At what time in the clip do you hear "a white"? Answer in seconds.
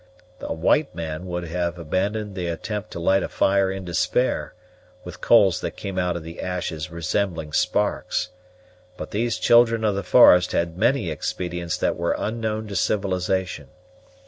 0.39-0.95